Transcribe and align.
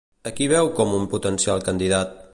A 0.29 0.31
qui 0.39 0.47
veu 0.53 0.71
com 0.79 0.95
a 0.95 0.97
un 1.03 1.05
potencial 1.13 1.63
candidat? 1.69 2.21